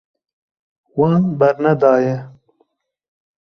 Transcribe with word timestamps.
Wan 0.97 1.21
bernedaye. 1.39 2.15